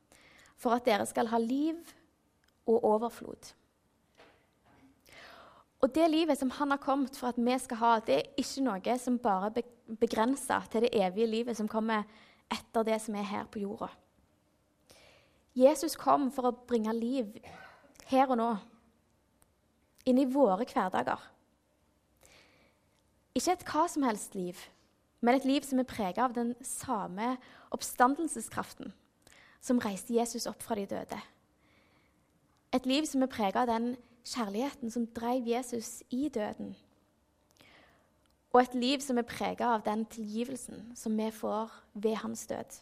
for 0.55 0.75
at 0.75 0.86
dere 0.86 1.05
skal 1.05 1.27
ha 1.27 1.38
liv 1.38 1.79
og 2.67 2.84
overflod. 2.84 3.53
Og 5.84 5.91
det 5.91 6.05
livet 6.08 6.39
som 6.39 6.51
han 6.55 6.72
har 6.72 6.79
kommet 6.79 7.17
for 7.20 7.34
at 7.34 7.39
vi 7.39 7.55
skal 7.60 7.79
ha, 7.82 7.96
det 8.00 8.15
er 8.15 8.29
ikke 8.39 8.63
noe 8.63 8.93
som 9.01 9.20
bare 9.20 9.51
er 9.60 9.98
begrenser 10.00 10.70
til 10.72 10.86
det 10.86 10.93
evige 10.96 11.27
livet 11.27 11.60
som 11.60 11.67
kommer 11.67 12.08
etter 12.51 12.88
det 12.88 13.01
som 13.03 13.17
er 13.20 13.27
her 13.27 13.50
på 13.51 13.60
jorda. 13.65 13.89
Jesus 15.53 15.98
kom 16.00 16.32
for 16.34 16.50
å 16.50 16.55
bringe 16.70 16.93
liv 16.96 17.36
her 18.10 18.32
og 18.32 18.39
nå, 18.39 18.50
inn 20.08 20.22
i 20.22 20.29
våre 20.29 20.65
hverdager. 20.65 21.20
Ikke 23.36 23.53
et 23.53 23.67
hva 23.67 23.86
som 23.89 24.05
helst 24.08 24.36
liv, 24.38 24.58
men 25.22 25.36
et 25.36 25.46
liv 25.48 25.65
som 25.65 25.79
er 25.82 25.89
prega 25.89 26.25
av 26.25 26.36
den 26.36 26.53
samme 26.63 27.36
oppstandelseskraften 27.75 28.93
som 29.63 29.79
reiste 29.84 30.15
Jesus 30.15 30.48
opp 30.50 30.63
fra 30.63 30.75
de 30.79 30.88
døde. 30.89 31.20
Et 32.74 32.86
liv 32.86 33.06
som 33.06 33.22
er 33.22 33.32
prega 33.32 33.63
av 33.63 33.70
den 33.70 33.94
kjærligheten 34.25 34.92
som 34.92 35.06
drev 35.13 35.48
Jesus 35.48 36.01
i 36.10 36.30
døden. 36.34 36.74
Og 38.53 38.62
et 38.62 38.74
liv 38.77 39.01
som 39.01 39.18
er 39.18 39.27
prega 39.30 39.75
av 39.75 39.86
den 39.86 40.06
tilgivelsen 40.06 40.92
som 40.98 41.18
vi 41.18 41.30
får 41.32 41.74
ved 41.94 42.15
hans 42.24 42.48
død. 42.48 42.80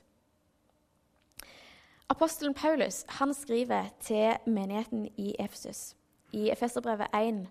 Apostelen 2.12 2.54
Paulus 2.54 3.06
han 3.20 3.34
skriver 3.34 3.92
til 4.00 4.36
menigheten 4.46 5.08
i 5.18 5.36
Efesus 5.40 5.96
i 6.32 6.50
Efeserbrevet 6.52 7.08
1, 7.16 7.46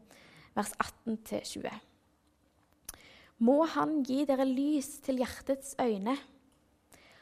vers 0.54 0.72
18-20 1.06 1.80
må 3.40 3.62
Han 3.74 4.02
gi 4.04 4.24
dere 4.28 4.44
lys 4.44 4.98
til 5.04 5.20
hjertets 5.22 5.72
øyne, 5.80 6.16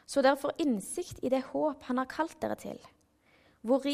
så 0.09 0.23
dere 0.25 0.41
får 0.41 0.57
innsikt 0.65 1.21
i 1.23 1.31
det 1.33 1.45
håp 1.53 1.85
Han 1.89 2.01
har 2.01 2.11
kalt 2.11 2.39
dere 2.43 2.57
til, 2.59 2.79
hvor, 3.69 3.85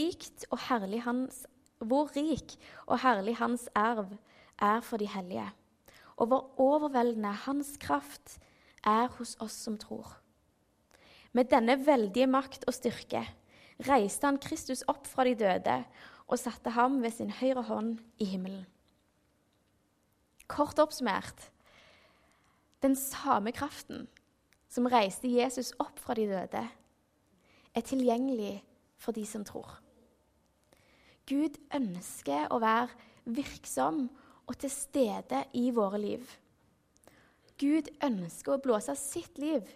hans, 1.04 1.46
hvor 1.78 2.10
rik 2.16 2.56
og 2.86 3.00
herlig 3.02 3.36
Hans 3.36 3.68
erv 3.74 4.16
er 4.62 4.80
for 4.80 5.02
de 5.02 5.08
hellige, 5.10 5.46
og 6.16 6.26
hvor 6.30 6.60
overveldende 6.60 7.32
Hans 7.44 7.76
kraft 7.80 8.38
er 8.84 9.08
hos 9.18 9.36
oss 9.40 9.56
som 9.66 9.78
tror. 9.78 10.20
Med 11.32 11.50
denne 11.50 11.74
veldige 11.86 12.26
makt 12.30 12.64
og 12.70 12.74
styrke 12.76 13.24
reiste 13.88 14.26
han 14.26 14.38
Kristus 14.38 14.84
opp 14.86 15.08
fra 15.10 15.24
de 15.26 15.34
døde 15.34 15.80
og 16.28 16.38
satte 16.38 16.70
ham 16.70 17.00
ved 17.02 17.10
sin 17.10 17.32
høyre 17.34 17.64
hånd 17.66 17.98
i 18.22 18.28
himmelen. 18.30 18.66
Kort 20.46 20.78
oppsummert 20.78 21.50
den 22.84 22.94
samme 22.96 23.52
kraften 23.52 24.06
som 24.68 24.86
reiste 24.90 25.30
Jesus 25.30 25.72
opp 25.80 25.98
fra 26.02 26.14
de 26.18 26.26
døde, 26.28 26.62
er 27.74 27.84
tilgjengelig 27.86 28.62
for 29.04 29.16
de 29.16 29.24
som 29.28 29.44
tror. 29.44 29.68
Gud 31.28 31.56
ønsker 31.76 32.48
å 32.52 32.60
være 32.60 32.90
virksom 33.24 34.06
og 34.44 34.58
til 34.60 34.72
stede 34.72 35.44
i 35.56 35.70
våre 35.72 36.00
liv. 36.00 36.24
Gud 37.60 37.88
ønsker 38.04 38.56
å 38.56 38.62
blåse 38.64 38.96
sitt 38.98 39.38
liv 39.40 39.68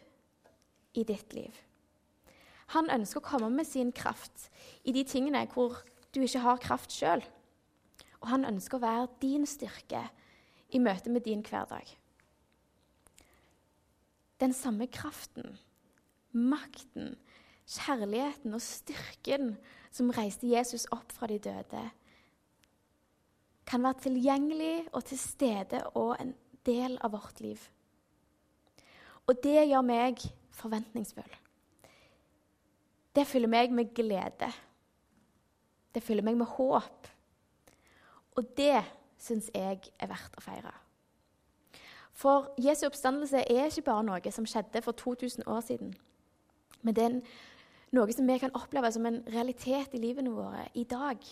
i 0.98 1.04
ditt 1.08 1.36
liv. 1.36 1.52
Han 2.74 2.90
ønsker 2.92 3.22
å 3.22 3.28
komme 3.28 3.48
med 3.52 3.68
sin 3.68 3.94
kraft 3.96 4.48
i 4.84 4.92
de 4.92 5.06
tingene 5.08 5.46
hvor 5.54 5.78
du 6.12 6.20
ikke 6.24 6.44
har 6.44 6.60
kraft 6.60 6.92
sjøl. 6.92 7.22
Og 8.20 8.28
han 8.32 8.44
ønsker 8.48 8.76
å 8.76 8.84
være 8.84 9.08
din 9.22 9.46
styrke 9.48 10.02
i 10.74 10.82
møte 10.82 11.12
med 11.12 11.24
din 11.24 11.44
hverdag 11.46 11.96
den 14.40 14.52
samme 14.54 14.86
kraften, 14.86 15.58
makten, 16.32 17.16
kjærligheten 17.68 18.54
og 18.56 18.62
styrken 18.64 19.56
som 19.92 20.12
reiste 20.14 20.48
Jesus 20.48 20.86
opp 20.94 21.12
fra 21.12 21.28
de 21.30 21.38
døde, 21.42 21.82
kan 23.68 23.84
være 23.84 24.00
tilgjengelig 24.06 24.86
og 24.92 25.04
til 25.04 25.18
stede 25.20 25.82
og 25.94 26.16
en 26.20 26.32
del 26.66 26.96
av 27.04 27.12
vårt 27.12 27.40
liv. 27.44 27.60
Og 29.28 29.36
det 29.44 29.66
gjør 29.68 29.84
meg 29.84 30.22
forventningsfull. 30.56 31.34
Det 33.12 33.26
fyller 33.26 33.50
meg 33.50 33.72
med 33.74 33.92
glede. 33.94 34.48
Det 35.94 36.02
fyller 36.02 36.24
meg 36.24 36.38
med 36.40 36.48
håp. 36.48 37.08
Og 38.38 38.52
det 38.56 38.80
syns 39.18 39.50
jeg 39.52 39.82
er 39.98 40.08
verdt 40.08 40.38
å 40.38 40.44
feire. 40.44 40.72
For 42.18 42.48
Jesu 42.58 42.86
oppstandelse 42.88 43.44
er 43.44 43.68
ikke 43.68 43.86
bare 43.90 44.06
noe 44.06 44.32
som 44.34 44.46
skjedde 44.48 44.82
for 44.82 44.96
2000 44.96 45.46
år 45.46 45.60
siden. 45.66 45.92
Men 46.82 46.94
det 46.94 47.04
er 47.04 47.20
noe 47.96 48.12
som 48.12 48.28
vi 48.28 48.38
kan 48.40 48.54
oppleve 48.56 48.90
som 48.92 49.06
en 49.08 49.22
realitet 49.32 49.94
i 49.96 50.02
livene 50.02 50.32
våre 50.34 50.66
i 50.76 50.84
dag. 50.88 51.22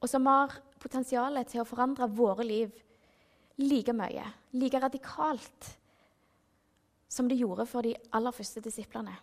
Og 0.00 0.10
som 0.10 0.26
har 0.30 0.54
potensial 0.82 1.38
til 1.48 1.62
å 1.62 1.68
forandre 1.68 2.10
våre 2.12 2.44
liv 2.46 2.74
like 3.58 3.94
mye, 3.94 4.24
like 4.52 4.80
radikalt, 4.82 5.70
som 7.08 7.28
det 7.30 7.38
gjorde 7.38 7.66
for 7.70 7.86
de 7.86 7.94
aller 8.12 8.34
første 8.34 8.62
disiplene. 8.64 9.14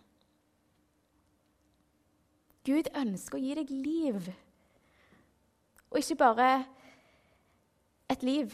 Gud 2.64 2.88
ønsker 2.94 3.38
å 3.38 3.42
gi 3.42 3.56
deg 3.58 3.72
liv. 3.74 4.28
Og 5.90 5.98
ikke 5.98 6.20
bare 6.20 6.48
et 8.12 8.22
liv, 8.24 8.52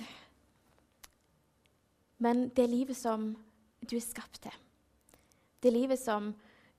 men 2.18 2.48
det 2.54 2.66
livet 2.70 2.98
som 2.98 3.30
du 3.84 3.94
er 3.96 4.02
skapt 4.02 4.40
til. 4.42 4.54
Det 5.62 5.70
livet 5.74 6.00
som 6.00 6.32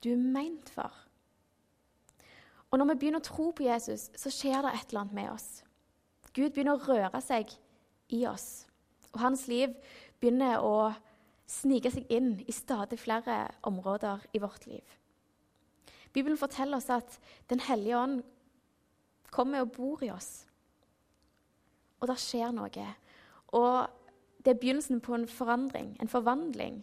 du 0.04 0.12
er 0.12 0.20
meint 0.20 0.70
for. 0.72 0.94
Og 2.70 2.78
når 2.78 2.92
vi 2.92 2.98
begynner 3.00 3.22
å 3.22 3.26
tro 3.26 3.50
på 3.56 3.66
Jesus, 3.66 4.08
så 4.16 4.30
skjer 4.32 4.62
det 4.62 4.74
et 4.76 4.90
eller 4.90 5.02
annet 5.04 5.16
med 5.18 5.30
oss. 5.32 5.48
Gud 6.30 6.52
begynner 6.54 6.78
å 6.78 6.86
røre 6.86 7.20
seg 7.24 7.50
i 8.14 8.22
oss, 8.30 8.64
og 9.10 9.22
hans 9.24 9.46
liv 9.50 9.74
begynner 10.22 10.62
å 10.62 10.92
snike 11.50 11.90
seg 11.90 12.06
inn 12.14 12.36
i 12.46 12.54
stadig 12.54 13.00
flere 13.02 13.48
områder 13.66 14.22
i 14.32 14.42
vårt 14.42 14.68
liv. 14.70 14.84
Bibelen 16.14 16.38
forteller 16.38 16.78
oss 16.78 16.90
at 16.90 17.18
Den 17.48 17.60
hellige 17.60 17.98
ånd 17.98 18.22
kommer 19.30 19.62
og 19.62 19.72
bor 19.72 20.02
i 20.02 20.10
oss. 20.10 20.46
Og 22.00 22.08
det 22.10 22.18
skjer 22.18 22.54
noe. 22.54 22.86
Og 23.54 23.74
det 24.44 24.54
er 24.54 24.60
begynnelsen 24.62 25.02
på 25.02 25.14
en 25.14 25.28
forandring, 25.28 25.96
en 26.00 26.08
forvandling, 26.08 26.80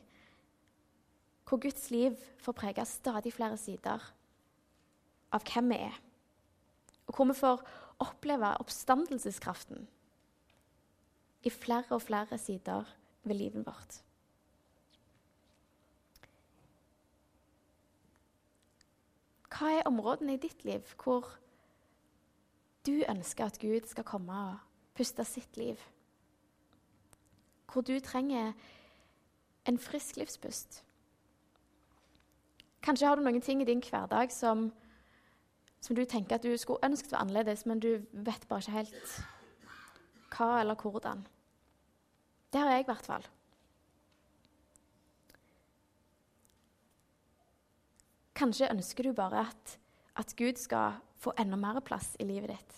hvor 1.48 1.60
Guds 1.64 1.90
liv 1.92 2.16
får 2.44 2.52
prege 2.52 2.86
stadig 2.86 3.34
flere 3.34 3.58
sider 3.58 4.04
av 5.32 5.46
hvem 5.48 5.70
vi 5.72 5.80
er. 5.88 6.00
Og 7.08 7.16
hvor 7.16 7.30
vi 7.30 7.38
får 7.40 7.64
oppleve 8.04 8.52
oppstandelseskraften 8.60 9.88
i 11.44 11.50
flere 11.50 11.96
og 11.96 12.02
flere 12.02 12.38
sider 12.38 12.84
ved 13.24 13.40
livet 13.40 13.66
vårt. 13.66 14.02
Hva 19.48 19.74
er 19.74 19.88
områdene 19.90 20.36
i 20.36 20.42
ditt 20.42 20.66
liv 20.68 20.84
hvor 21.02 21.32
du 22.86 23.00
ønsker 23.10 23.48
at 23.48 23.60
Gud 23.60 23.88
skal 23.88 24.06
komme 24.06 24.34
og 24.34 24.60
puste 24.96 25.26
sitt 25.26 25.58
liv? 25.58 25.80
hvor 27.78 27.82
du 27.82 28.00
trenger 28.00 28.54
en 29.66 29.80
frisk 29.80 30.16
livspust. 30.18 30.84
Kanskje 32.82 33.08
har 33.08 33.18
du 33.18 33.24
noen 33.26 33.42
ting 33.42 33.62
i 33.62 33.68
din 33.68 33.82
hverdag 33.84 34.32
som, 34.32 34.70
som 35.82 35.96
du 35.96 36.04
tenker 36.06 36.38
at 36.38 36.46
du 36.46 36.54
skulle 36.58 36.84
ønsket 36.86 37.12
var 37.12 37.26
annerledes, 37.26 37.66
men 37.66 37.82
du 37.84 38.06
vet 38.12 38.48
bare 38.48 38.64
ikke 38.64 38.78
helt 38.78 39.18
hva 40.38 40.62
eller 40.62 40.76
hvordan. 40.76 41.26
Det 42.54 42.62
har 42.62 42.72
jeg 42.72 42.86
i 42.86 42.88
hvert 42.88 43.10
fall. 43.10 43.28
Kanskje 48.38 48.70
ønsker 48.70 49.08
du 49.08 49.16
bare 49.18 49.48
at, 49.50 49.78
at 50.16 50.36
Gud 50.38 50.60
skal 50.62 51.00
få 51.18 51.34
enda 51.42 51.58
mer 51.58 51.80
plass 51.82 52.14
i 52.22 52.28
livet 52.30 52.54
ditt. 52.54 52.76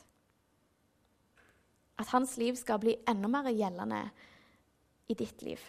At 1.99 2.13
hans 2.15 2.37
liv 2.39 2.55
skal 2.55 2.79
bli 2.79 2.95
enda 3.11 3.27
mer 3.27 3.49
gjeldende 3.51 4.05
i 5.11 5.17
ditt 5.19 5.43
liv. 5.43 5.59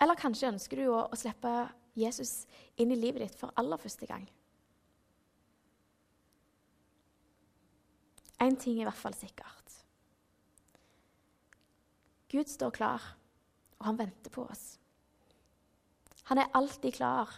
Eller 0.00 0.18
kanskje 0.18 0.50
ønsker 0.52 0.80
du 0.80 0.90
å, 0.92 1.06
å 1.08 1.18
slippe 1.18 1.52
Jesus 1.96 2.44
inn 2.76 2.92
i 2.92 2.98
livet 2.98 3.24
ditt 3.24 3.38
for 3.38 3.54
aller 3.56 3.80
første 3.80 4.08
gang. 4.08 4.26
Én 8.44 8.58
ting 8.60 8.76
er 8.76 8.84
i 8.84 8.88
hvert 8.90 9.00
fall 9.00 9.16
sikkert. 9.16 9.78
Gud 12.28 12.50
står 12.50 12.74
klar, 12.76 13.02
og 13.78 13.86
han 13.88 13.98
venter 14.00 14.32
på 14.34 14.44
oss. 14.44 14.76
Han 16.28 16.42
er 16.42 16.52
alltid 16.58 16.98
klar 16.98 17.30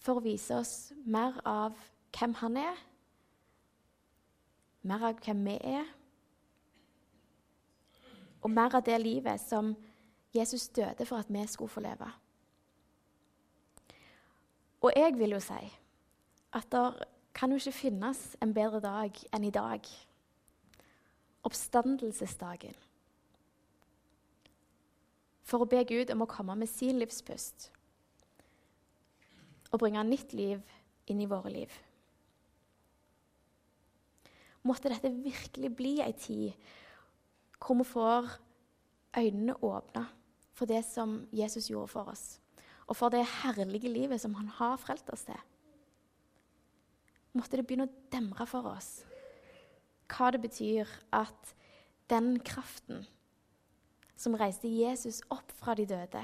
for 0.00 0.16
å 0.16 0.24
vise 0.24 0.56
oss 0.56 0.92
mer 1.04 1.36
av 1.44 1.76
hvem 2.16 2.36
han 2.40 2.56
er, 2.62 2.80
mer 4.86 5.08
av 5.10 5.20
hvem 5.20 5.42
vi 5.48 5.56
er, 5.74 5.88
og 8.40 8.52
mer 8.54 8.78
av 8.78 8.84
det 8.86 8.96
livet 9.02 9.42
som 9.42 9.74
Jesus 10.36 10.68
døde 10.68 11.06
for 11.06 11.16
at 11.16 11.32
vi 11.32 11.46
skulle 11.46 11.72
få 11.72 11.80
leve. 11.80 12.12
Og 14.80 14.92
jeg 14.96 15.18
vil 15.18 15.30
jo 15.30 15.40
si 15.40 15.62
at 16.52 16.66
det 16.72 17.04
kan 17.34 17.52
jo 17.52 17.56
ikke 17.60 17.72
finnes 17.72 18.36
en 18.42 18.54
bedre 18.54 18.80
dag 18.80 19.18
enn 19.34 19.44
i 19.44 19.52
dag. 19.52 19.88
Oppstandelsesdagen. 21.44 22.76
For 25.46 25.62
å 25.62 25.68
be 25.70 25.82
Gud 25.86 26.10
om 26.10 26.24
å 26.24 26.30
komme 26.30 26.56
med 26.58 26.70
sin 26.70 26.98
livspust 26.98 27.70
og 29.70 29.80
bringe 29.82 30.02
nytt 30.06 30.32
liv 30.32 30.62
inn 31.10 31.20
i 31.20 31.28
våre 31.28 31.52
liv. 31.52 31.72
Måtte 34.66 34.90
dette 34.90 35.12
virkelig 35.12 35.70
bli 35.76 35.96
ei 36.02 36.14
tid 36.18 36.70
hvor 37.60 37.78
vi 37.78 37.86
får 37.88 38.30
øynene 39.16 39.56
åpna 39.64 40.06
for 40.56 40.68
det 40.70 40.82
som 40.88 41.18
Jesus 41.36 41.68
gjorde 41.70 41.92
for 41.92 42.08
oss, 42.12 42.38
og 42.86 42.96
for 42.96 43.12
det 43.12 43.26
herlige 43.42 43.90
livet 43.92 44.22
som 44.22 44.34
han 44.38 44.48
har 44.58 44.78
frelst 44.80 45.10
oss 45.12 45.26
til. 45.28 45.38
Måtte 47.36 47.58
det 47.58 47.66
begynne 47.66 47.88
å 47.90 47.96
demre 48.12 48.46
for 48.48 48.70
oss 48.70 49.02
hva 50.06 50.30
det 50.30 50.38
betyr 50.44 50.90
at 51.16 51.52
den 52.08 52.36
kraften 52.46 53.02
som 54.16 54.36
reiste 54.38 54.70
Jesus 54.70 55.18
opp 55.34 55.50
fra 55.58 55.74
de 55.76 55.84
døde, 55.90 56.22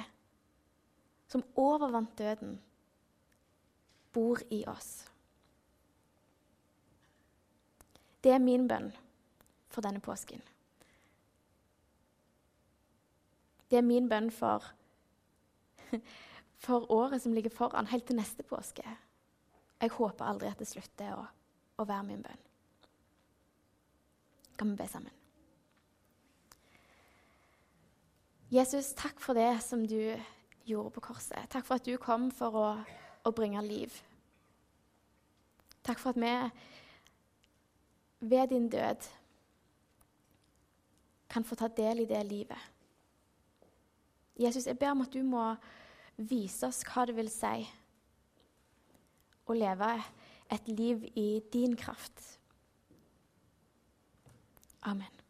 som 1.29 1.43
overvant 1.59 2.15
døden, 2.19 2.61
bor 4.13 4.39
i 4.53 4.63
oss. 4.69 5.03
Det 8.23 8.33
er 8.33 8.43
min 8.45 8.69
bønn 8.71 8.93
for 9.73 9.85
denne 9.85 10.01
påsken. 10.05 10.41
Det 13.73 13.79
er 13.81 13.87
min 13.89 14.05
bønn 14.05 14.27
for, 14.29 14.67
for 16.65 16.85
året 16.93 17.23
som 17.23 17.33
ligger 17.33 17.55
foran, 17.55 17.89
helt 17.89 18.05
til 18.05 18.19
neste 18.19 18.45
påske. 18.45 18.85
Jeg 19.81 19.95
håper 19.95 20.29
aldri 20.29 20.51
at 20.51 20.61
det 20.61 20.69
slutter 20.69 21.15
å, 21.17 21.23
å 21.81 21.87
være 21.89 22.05
min 22.11 22.21
bønn. 22.21 22.43
Kan 24.61 24.75
vi 24.75 24.77
be 24.83 24.89
sammen? 24.93 25.15
Jesus, 28.53 28.91
takk 28.93 29.25
for 29.25 29.41
det 29.41 29.63
som 29.65 29.87
du 29.89 30.13
gjorde 30.69 30.93
på 30.93 31.07
korset. 31.09 31.49
Takk 31.49 31.65
for 31.65 31.81
at 31.81 31.89
du 31.89 31.97
kom 31.97 32.29
for 32.29 32.59
å, 32.61 32.67
å 33.25 33.33
bringe 33.33 33.65
liv. 33.65 33.97
Takk 35.81 35.97
for 35.97 36.13
at 36.13 36.21
vi 36.21 36.35
ved 38.29 38.53
din 38.53 38.69
død 38.69 39.09
kan 41.33 41.49
få 41.49 41.57
ta 41.57 41.73
del 41.73 42.05
i 42.05 42.11
det 42.13 42.21
livet. 42.29 42.72
Jesus, 44.39 44.67
jeg 44.67 44.79
ber 44.79 44.91
om 44.95 45.05
at 45.05 45.13
du 45.13 45.23
må 45.23 45.53
vise 46.17 46.67
oss 46.67 46.83
hva 46.89 47.07
det 47.09 47.17
vil 47.17 47.31
si 47.33 47.67
å 49.49 49.57
leve 49.57 49.91
et 50.53 50.69
liv 50.69 51.05
i 51.17 51.43
din 51.53 51.77
kraft. 51.77 52.23
Amen. 54.83 55.22